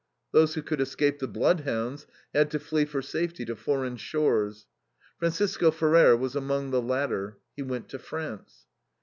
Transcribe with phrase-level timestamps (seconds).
[0.31, 4.65] Those who could escape the bloodhounds had to flee for safety to foreign shores.
[5.19, 7.37] Francisco Ferrer was among the latter.
[7.55, 8.65] He went to France.